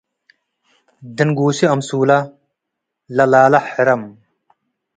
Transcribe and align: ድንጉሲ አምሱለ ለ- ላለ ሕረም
ድንጉሲ 1.15 1.59
አምሱለ 1.73 2.09
ለ- 3.15 3.29
ላለ 3.31 3.53
ሕረም 3.69 4.03